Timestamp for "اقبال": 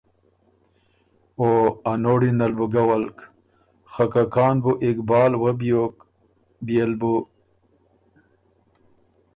4.87-5.31